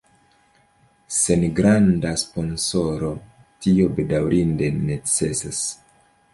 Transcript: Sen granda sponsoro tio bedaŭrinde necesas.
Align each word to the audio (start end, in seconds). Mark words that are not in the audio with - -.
Sen 1.17 1.43
granda 1.59 2.15
sponsoro 2.23 3.13
tio 3.67 3.93
bedaŭrinde 4.01 4.75
necesas. 4.83 5.65